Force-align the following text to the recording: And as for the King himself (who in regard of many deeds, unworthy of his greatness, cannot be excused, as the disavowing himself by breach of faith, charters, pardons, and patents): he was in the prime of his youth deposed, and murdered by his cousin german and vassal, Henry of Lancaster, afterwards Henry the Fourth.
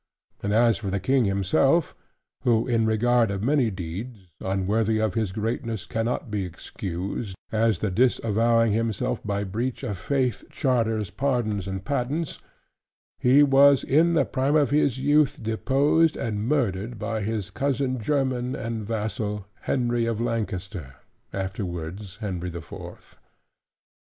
And 0.41 0.51
as 0.51 0.79
for 0.79 0.89
the 0.89 0.99
King 0.99 1.25
himself 1.25 1.95
(who 2.41 2.65
in 2.67 2.87
regard 2.87 3.29
of 3.29 3.43
many 3.43 3.69
deeds, 3.69 4.31
unworthy 4.39 4.97
of 4.97 5.13
his 5.13 5.31
greatness, 5.31 5.85
cannot 5.85 6.31
be 6.31 6.43
excused, 6.43 7.35
as 7.51 7.77
the 7.77 7.91
disavowing 7.91 8.73
himself 8.73 9.23
by 9.23 9.43
breach 9.43 9.83
of 9.83 9.99
faith, 9.99 10.43
charters, 10.49 11.11
pardons, 11.11 11.67
and 11.67 11.85
patents): 11.85 12.39
he 13.19 13.43
was 13.43 13.83
in 13.83 14.13
the 14.13 14.25
prime 14.25 14.55
of 14.55 14.71
his 14.71 14.97
youth 14.97 15.43
deposed, 15.43 16.17
and 16.17 16.47
murdered 16.47 16.97
by 16.97 17.21
his 17.21 17.51
cousin 17.51 17.99
german 17.99 18.55
and 18.55 18.87
vassal, 18.87 19.45
Henry 19.59 20.07
of 20.07 20.19
Lancaster, 20.19 20.95
afterwards 21.31 22.15
Henry 22.17 22.49
the 22.49 22.59
Fourth. 22.61 23.19